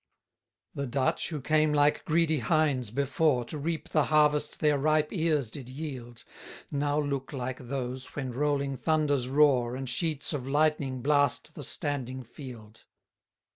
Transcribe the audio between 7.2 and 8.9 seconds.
like those, when rolling